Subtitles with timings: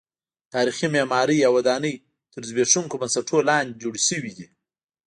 [0.53, 1.95] تاریخي معمارۍ او ودانۍ
[2.33, 4.47] تر زبېښونکو بنسټونو لاندې جوړې شوې دي.